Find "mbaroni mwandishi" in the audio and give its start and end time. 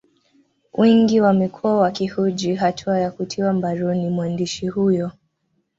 3.53-4.67